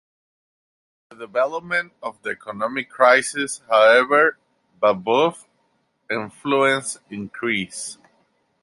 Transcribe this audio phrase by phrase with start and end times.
[1.11, 4.39] With the development of the economic crisis, however,
[4.81, 5.45] Babeuf's
[6.09, 7.99] influence increased.